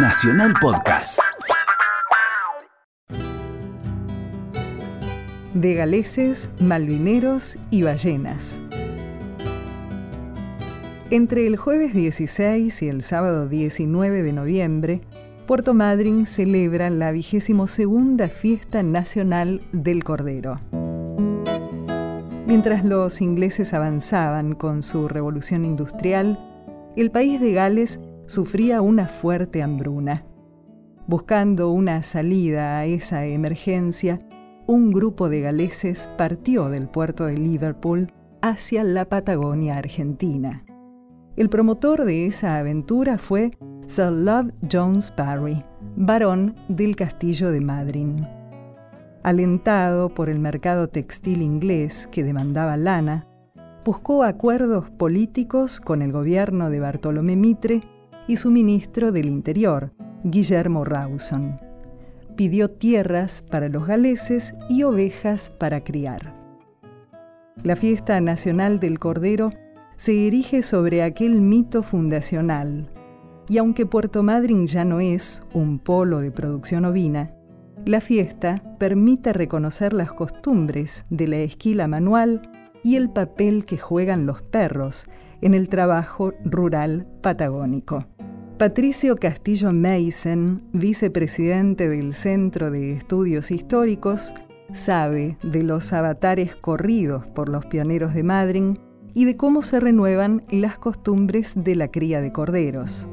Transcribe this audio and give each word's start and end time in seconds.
Nacional 0.00 0.54
Podcast. 0.60 1.18
De 5.54 5.74
galeses, 5.74 6.50
malvineros 6.60 7.58
y 7.70 7.82
ballenas. 7.82 8.60
Entre 11.10 11.48
el 11.48 11.56
jueves 11.56 11.94
16 11.94 12.80
y 12.82 12.88
el 12.88 13.02
sábado 13.02 13.48
19 13.48 14.22
de 14.22 14.32
noviembre, 14.32 15.00
Puerto 15.48 15.74
Madryn 15.74 16.26
celebra 16.26 16.90
la 16.90 17.10
vigésimo 17.10 17.66
segunda 17.66 18.28
Fiesta 18.28 18.84
Nacional 18.84 19.62
del 19.72 20.04
Cordero. 20.04 20.60
Mientras 22.46 22.84
los 22.84 23.20
ingleses 23.20 23.74
avanzaban 23.74 24.54
con 24.54 24.82
su 24.82 25.08
revolución 25.08 25.64
industrial, 25.64 26.38
el 26.94 27.10
país 27.10 27.40
de 27.40 27.52
Gales 27.52 27.98
sufría 28.28 28.82
una 28.82 29.08
fuerte 29.08 29.62
hambruna. 29.62 30.24
Buscando 31.06 31.70
una 31.70 32.02
salida 32.02 32.78
a 32.78 32.84
esa 32.84 33.24
emergencia, 33.24 34.20
un 34.66 34.90
grupo 34.90 35.30
de 35.30 35.40
galeses 35.40 36.10
partió 36.18 36.68
del 36.68 36.88
puerto 36.88 37.24
de 37.24 37.38
Liverpool 37.38 38.08
hacia 38.42 38.84
la 38.84 39.06
Patagonia 39.06 39.78
Argentina. 39.78 40.64
El 41.36 41.48
promotor 41.48 42.04
de 42.04 42.26
esa 42.26 42.58
aventura 42.58 43.16
fue 43.16 43.52
Sir 43.86 44.12
Love 44.12 44.52
Jones 44.70 45.10
Parry, 45.10 45.64
barón 45.96 46.54
del 46.68 46.96
castillo 46.96 47.50
de 47.50 47.62
Madryn. 47.62 48.28
Alentado 49.22 50.10
por 50.10 50.28
el 50.28 50.38
mercado 50.38 50.88
textil 50.88 51.40
inglés 51.40 52.06
que 52.12 52.24
demandaba 52.24 52.76
lana, 52.76 53.26
buscó 53.86 54.22
acuerdos 54.22 54.90
políticos 54.90 55.80
con 55.80 56.02
el 56.02 56.12
gobierno 56.12 56.68
de 56.68 56.80
Bartolomé 56.80 57.34
Mitre 57.34 57.82
y 58.28 58.36
su 58.36 58.50
ministro 58.50 59.10
del 59.10 59.26
Interior, 59.26 59.90
Guillermo 60.22 60.84
Rawson. 60.84 61.56
Pidió 62.36 62.70
tierras 62.70 63.42
para 63.50 63.68
los 63.68 63.86
galeses 63.86 64.54
y 64.68 64.84
ovejas 64.84 65.50
para 65.50 65.82
criar. 65.82 66.36
La 67.64 67.74
fiesta 67.74 68.20
nacional 68.20 68.78
del 68.78 69.00
Cordero 69.00 69.50
se 69.96 70.28
erige 70.28 70.62
sobre 70.62 71.02
aquel 71.02 71.40
mito 71.40 71.82
fundacional, 71.82 72.92
y 73.48 73.58
aunque 73.58 73.86
Puerto 73.86 74.22
Madryn 74.22 74.66
ya 74.66 74.84
no 74.84 75.00
es 75.00 75.42
un 75.54 75.78
polo 75.78 76.20
de 76.20 76.30
producción 76.30 76.84
ovina, 76.84 77.34
la 77.86 78.00
fiesta 78.00 78.62
permite 78.78 79.32
reconocer 79.32 79.94
las 79.94 80.12
costumbres 80.12 81.06
de 81.08 81.26
la 81.26 81.38
esquila 81.38 81.88
manual 81.88 82.42
y 82.84 82.96
el 82.96 83.10
papel 83.10 83.64
que 83.64 83.78
juegan 83.78 84.26
los 84.26 84.42
perros 84.42 85.06
en 85.40 85.54
el 85.54 85.68
trabajo 85.68 86.32
rural 86.44 87.06
patagónico. 87.22 88.00
Patricio 88.58 89.16
Castillo 89.16 89.72
Mason, 89.72 90.62
vicepresidente 90.72 91.88
del 91.88 92.12
Centro 92.12 92.70
de 92.70 92.92
Estudios 92.92 93.50
Históricos, 93.52 94.34
sabe 94.72 95.36
de 95.42 95.62
los 95.62 95.92
avatares 95.92 96.56
corridos 96.56 97.26
por 97.28 97.48
los 97.48 97.64
pioneros 97.66 98.14
de 98.14 98.22
Madryn 98.24 98.78
y 99.14 99.24
de 99.24 99.36
cómo 99.36 99.62
se 99.62 99.80
renuevan 99.80 100.42
las 100.50 100.78
costumbres 100.78 101.62
de 101.62 101.76
la 101.76 101.90
cría 101.90 102.20
de 102.20 102.32
corderos. 102.32 103.08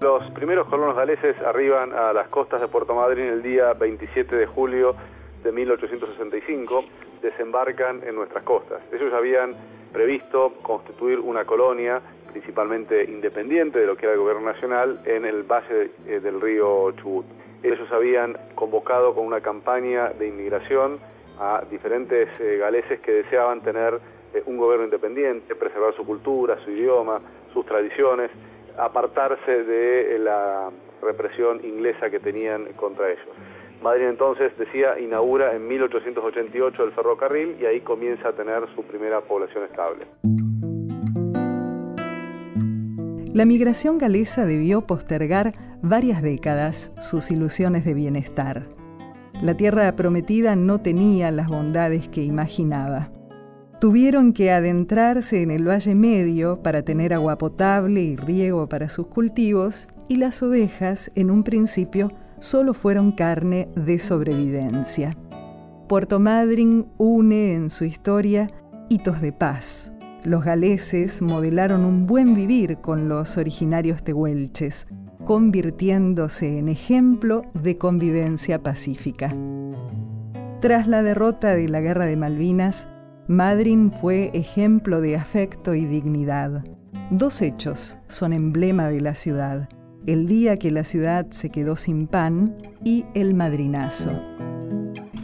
Los 0.00 0.30
primeros 0.32 0.68
colonos 0.68 0.94
galeses 0.94 1.36
arriban 1.40 1.92
a 1.92 2.12
las 2.12 2.28
costas 2.28 2.60
de 2.60 2.68
Puerto 2.68 2.94
Madryn 2.94 3.26
el 3.26 3.42
día 3.42 3.72
27 3.72 4.36
de 4.36 4.46
julio 4.46 4.94
de 5.42 5.52
1865, 5.52 6.84
desembarcan 7.22 8.02
en 8.04 8.14
nuestras 8.14 8.44
costas. 8.44 8.80
Ellos 8.92 9.12
habían 9.12 9.54
previsto 9.96 10.52
constituir 10.60 11.18
una 11.18 11.46
colonia 11.46 12.02
principalmente 12.30 13.04
independiente 13.04 13.78
de 13.78 13.86
lo 13.86 13.96
que 13.96 14.04
era 14.04 14.12
el 14.12 14.20
gobierno 14.20 14.52
nacional, 14.52 15.00
en 15.06 15.24
el 15.24 15.42
valle 15.42 15.90
eh, 16.06 16.20
del 16.20 16.38
río 16.38 16.92
Chubut. 17.00 17.24
Ellos 17.62 17.90
habían 17.90 18.36
convocado 18.54 19.14
con 19.14 19.24
una 19.24 19.40
campaña 19.40 20.10
de 20.10 20.28
inmigración 20.28 20.98
a 21.40 21.62
diferentes 21.70 22.28
eh, 22.38 22.58
galeses 22.58 23.00
que 23.00 23.10
deseaban 23.10 23.62
tener 23.62 23.98
eh, 24.34 24.42
un 24.44 24.58
gobierno 24.58 24.84
independiente, 24.84 25.54
preservar 25.54 25.94
su 25.94 26.04
cultura, 26.04 26.58
su 26.62 26.72
idioma, 26.72 27.22
sus 27.54 27.64
tradiciones, 27.64 28.30
apartarse 28.76 29.64
de 29.64 30.18
la 30.18 30.68
represión 31.00 31.64
inglesa 31.64 32.10
que 32.10 32.20
tenían 32.20 32.66
contra 32.74 33.12
ellos. 33.12 33.28
Madrid 33.86 34.08
entonces, 34.08 34.50
decía, 34.58 34.98
inaugura 34.98 35.54
en 35.54 35.68
1888 35.68 36.82
el 36.82 36.90
ferrocarril 36.90 37.56
y 37.60 37.66
ahí 37.66 37.80
comienza 37.82 38.30
a 38.30 38.32
tener 38.32 38.64
su 38.74 38.82
primera 38.82 39.20
población 39.20 39.62
estable. 39.62 40.06
La 43.32 43.44
migración 43.44 43.98
galesa 43.98 44.44
debió 44.44 44.80
postergar 44.88 45.52
varias 45.82 46.20
décadas 46.20 46.92
sus 46.98 47.30
ilusiones 47.30 47.84
de 47.84 47.94
bienestar. 47.94 48.64
La 49.40 49.56
tierra 49.56 49.94
prometida 49.94 50.56
no 50.56 50.80
tenía 50.80 51.30
las 51.30 51.46
bondades 51.46 52.08
que 52.08 52.24
imaginaba. 52.24 53.10
Tuvieron 53.80 54.32
que 54.32 54.50
adentrarse 54.50 55.42
en 55.42 55.52
el 55.52 55.68
Valle 55.68 55.94
Medio 55.94 56.60
para 56.60 56.82
tener 56.82 57.14
agua 57.14 57.38
potable 57.38 58.00
y 58.00 58.16
riego 58.16 58.68
para 58.68 58.88
sus 58.88 59.06
cultivos 59.06 59.86
y 60.08 60.16
las 60.16 60.42
ovejas 60.42 61.12
en 61.14 61.30
un 61.30 61.44
principio 61.44 62.10
solo 62.38 62.74
fueron 62.74 63.12
carne 63.12 63.68
de 63.74 63.98
sobrevivencia. 63.98 65.16
Puerto 65.88 66.18
Madryn 66.18 66.86
une 66.98 67.54
en 67.54 67.70
su 67.70 67.84
historia 67.84 68.50
hitos 68.88 69.20
de 69.20 69.32
paz, 69.32 69.92
los 70.26 70.44
galeses 70.44 71.22
modelaron 71.22 71.84
un 71.84 72.08
buen 72.08 72.34
vivir 72.34 72.78
con 72.78 73.08
los 73.08 73.36
originarios 73.36 74.02
tehuelches, 74.02 74.88
convirtiéndose 75.24 76.58
en 76.58 76.68
ejemplo 76.68 77.42
de 77.54 77.78
convivencia 77.78 78.60
pacífica. 78.60 79.32
Tras 80.60 80.88
la 80.88 81.04
derrota 81.04 81.54
de 81.54 81.68
la 81.68 81.80
Guerra 81.80 82.06
de 82.06 82.16
Malvinas, 82.16 82.88
Madryn 83.28 83.92
fue 83.92 84.32
ejemplo 84.34 85.00
de 85.00 85.14
afecto 85.14 85.74
y 85.74 85.84
dignidad. 85.84 86.64
Dos 87.12 87.40
hechos 87.40 88.00
son 88.08 88.32
emblema 88.32 88.88
de 88.88 89.00
la 89.00 89.14
ciudad, 89.14 89.68
el 90.06 90.28
día 90.28 90.56
que 90.56 90.70
la 90.70 90.84
ciudad 90.84 91.26
se 91.30 91.50
quedó 91.50 91.74
sin 91.74 92.06
pan 92.06 92.56
y 92.84 93.04
el 93.14 93.34
madrinazo. 93.34 94.10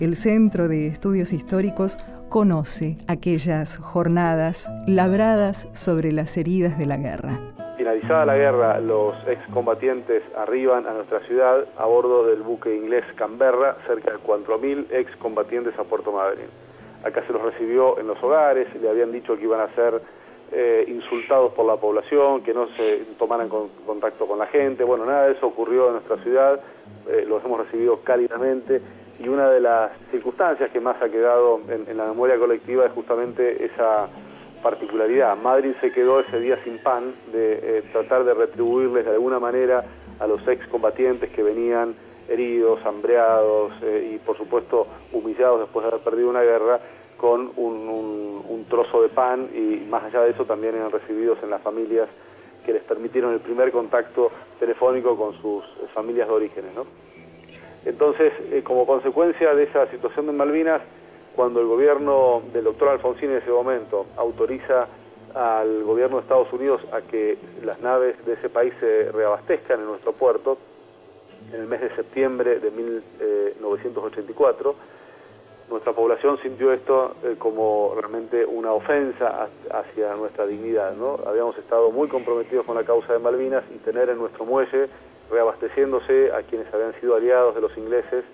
El 0.00 0.16
Centro 0.16 0.66
de 0.66 0.88
Estudios 0.88 1.32
Históricos 1.32 1.96
conoce 2.28 2.96
aquellas 3.06 3.76
jornadas 3.76 4.68
labradas 4.88 5.68
sobre 5.72 6.10
las 6.10 6.36
heridas 6.36 6.78
de 6.78 6.86
la 6.86 6.96
guerra. 6.96 7.38
Finalizada 7.76 8.26
la 8.26 8.36
guerra, 8.36 8.80
los 8.80 9.14
excombatientes 9.28 10.24
arriban 10.36 10.86
a 10.88 10.94
nuestra 10.94 11.20
ciudad 11.26 11.64
a 11.78 11.84
bordo 11.86 12.26
del 12.26 12.42
buque 12.42 12.74
inglés 12.74 13.04
Canberra, 13.14 13.76
cerca 13.86 14.10
de 14.10 14.18
4.000 14.18 14.86
excombatientes 14.90 15.78
a 15.78 15.84
Puerto 15.84 16.10
Madryn. 16.10 16.46
Acá 17.04 17.24
se 17.26 17.32
los 17.32 17.42
recibió 17.42 17.98
en 18.00 18.08
los 18.08 18.20
hogares, 18.22 18.66
le 18.80 18.88
habían 18.90 19.12
dicho 19.12 19.36
que 19.36 19.44
iban 19.44 19.60
a 19.60 19.72
ser 19.74 20.00
eh, 20.52 20.84
insultados 20.86 21.52
por 21.52 21.66
la 21.66 21.76
población, 21.76 22.42
que 22.42 22.52
no 22.52 22.68
se 22.76 23.04
tomaran 23.18 23.48
contacto 23.48 24.26
con 24.26 24.38
la 24.38 24.46
gente. 24.46 24.84
Bueno, 24.84 25.06
nada 25.06 25.26
de 25.26 25.32
eso 25.32 25.46
ocurrió 25.46 25.86
en 25.86 25.92
nuestra 25.94 26.18
ciudad, 26.18 26.60
eh, 27.08 27.24
los 27.26 27.44
hemos 27.44 27.60
recibido 27.60 28.00
cálidamente 28.04 28.80
y 29.18 29.28
una 29.28 29.50
de 29.50 29.60
las 29.60 29.92
circunstancias 30.10 30.70
que 30.70 30.80
más 30.80 31.00
ha 31.00 31.08
quedado 31.08 31.60
en, 31.68 31.96
la 31.96 32.06
memoria 32.06 32.38
colectiva 32.38 32.86
es 32.86 32.92
justamente 32.92 33.64
esa 33.64 34.08
particularidad. 34.62 35.36
Madrid 35.36 35.72
se 35.80 35.92
quedó 35.92 36.20
ese 36.20 36.38
día 36.40 36.58
sin 36.64 36.78
pan 36.78 37.14
de 37.32 37.78
eh, 37.78 37.82
tratar 37.92 38.24
de 38.24 38.34
retribuirles 38.34 39.04
de 39.04 39.12
alguna 39.12 39.38
manera 39.38 39.84
a 40.18 40.26
los 40.26 40.46
excombatientes 40.46 41.30
que 41.30 41.42
venían 41.42 41.94
heridos, 42.28 42.84
hambreados 42.84 43.72
eh, 43.82 44.12
y 44.14 44.18
por 44.18 44.36
supuesto 44.36 44.86
humillados 45.12 45.60
después 45.60 45.84
de 45.84 45.92
haber 45.92 46.04
perdido 46.04 46.30
una 46.30 46.42
guerra 46.42 46.80
con 47.16 47.52
un, 47.56 47.81
trozo 48.64 49.02
de 49.02 49.08
pan 49.08 49.48
y 49.54 49.86
más 49.88 50.04
allá 50.04 50.22
de 50.22 50.30
eso 50.30 50.44
también 50.44 50.74
eran 50.74 50.90
recibidos 50.90 51.38
en 51.42 51.50
las 51.50 51.62
familias 51.62 52.08
que 52.64 52.72
les 52.72 52.82
permitieron 52.84 53.32
el 53.32 53.40
primer 53.40 53.72
contacto 53.72 54.30
telefónico 54.60 55.16
con 55.16 55.32
sus 55.40 55.64
familias 55.94 56.28
de 56.28 56.34
orígenes. 56.34 56.74
¿no? 56.74 56.86
Entonces, 57.84 58.32
eh, 58.50 58.62
como 58.62 58.86
consecuencia 58.86 59.54
de 59.54 59.64
esa 59.64 59.90
situación 59.90 60.26
de 60.26 60.32
Malvinas, 60.32 60.80
cuando 61.34 61.60
el 61.60 61.66
gobierno 61.66 62.42
del 62.52 62.64
doctor 62.64 62.90
Alfonsín 62.90 63.30
en 63.30 63.38
ese 63.38 63.50
momento 63.50 64.06
autoriza 64.16 64.86
al 65.34 65.82
gobierno 65.82 66.16
de 66.16 66.22
Estados 66.22 66.52
Unidos 66.52 66.82
a 66.92 67.00
que 67.00 67.38
las 67.64 67.80
naves 67.80 68.22
de 68.26 68.34
ese 68.34 68.50
país 68.50 68.74
se 68.80 69.10
reabastezcan 69.10 69.80
en 69.80 69.86
nuestro 69.86 70.12
puerto, 70.12 70.58
en 71.52 71.62
el 71.62 71.66
mes 71.66 71.80
de 71.80 71.92
septiembre 71.96 72.60
de 72.60 72.70
1984, 72.70 74.74
nuestra 75.70 75.92
población 75.92 76.38
sintió 76.42 76.72
esto 76.72 77.16
eh, 77.22 77.36
como 77.38 77.94
realmente 77.94 78.44
una 78.44 78.72
ofensa 78.72 79.48
hacia 79.70 80.14
nuestra 80.14 80.46
dignidad. 80.46 80.94
¿no? 80.94 81.18
Habíamos 81.26 81.56
estado 81.58 81.90
muy 81.90 82.08
comprometidos 82.08 82.66
con 82.66 82.76
la 82.76 82.84
causa 82.84 83.12
de 83.12 83.18
Malvinas 83.18 83.64
y 83.74 83.78
tener 83.78 84.08
en 84.10 84.18
nuestro 84.18 84.44
muelle 84.44 84.88
reabasteciéndose 85.30 86.30
a 86.32 86.42
quienes 86.42 86.72
habían 86.72 86.92
sido 87.00 87.16
aliados 87.16 87.54
de 87.54 87.62
los 87.62 87.76
ingleses, 87.78 88.24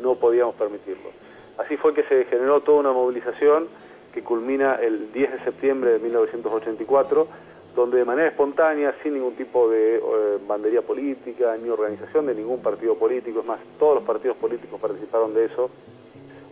no 0.00 0.14
podíamos 0.14 0.54
permitirlo. 0.54 1.10
Así 1.58 1.76
fue 1.76 1.92
que 1.92 2.04
se 2.04 2.24
generó 2.24 2.60
toda 2.60 2.80
una 2.80 2.92
movilización 2.92 3.68
que 4.14 4.22
culmina 4.22 4.76
el 4.76 5.12
10 5.12 5.32
de 5.32 5.44
septiembre 5.44 5.92
de 5.92 5.98
1984, 5.98 7.28
donde 7.74 7.98
de 7.98 8.04
manera 8.04 8.28
espontánea, 8.28 8.94
sin 9.02 9.14
ningún 9.14 9.34
tipo 9.34 9.68
de 9.68 9.96
eh, 9.96 10.00
bandería 10.46 10.82
política 10.82 11.56
ni 11.62 11.68
organización 11.68 12.26
de 12.26 12.34
ningún 12.34 12.62
partido 12.62 12.94
político, 12.96 13.40
es 13.40 13.46
más, 13.46 13.60
todos 13.78 13.96
los 13.96 14.04
partidos 14.04 14.36
políticos 14.38 14.80
participaron 14.80 15.34
de 15.34 15.44
eso, 15.44 15.70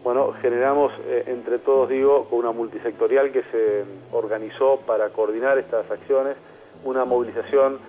bueno, 0.07 0.33
generamos 0.41 0.93
eh, 1.09 1.25
entre 1.27 1.59
todos, 1.59 1.89
digo, 1.89 2.27
con 2.27 2.39
una 2.39 2.53
multisectorial 2.53 3.33
que 3.33 3.43
se 3.51 3.85
organizó 4.13 4.79
para 4.87 5.09
coordinar 5.09 5.59
estas 5.59 5.91
acciones, 5.91 6.37
una 6.85 7.05
movilización 7.05 7.81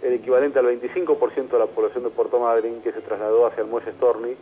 equivalente 0.00 0.60
al 0.60 0.66
25% 0.66 1.48
de 1.48 1.58
la 1.58 1.66
población 1.66 2.04
de 2.04 2.10
Puerto 2.10 2.38
Madryn 2.38 2.80
que 2.80 2.92
se 2.92 3.00
trasladó 3.00 3.48
hacia 3.48 3.64
el 3.64 3.70
muelle 3.70 3.90
Storni 3.90 4.36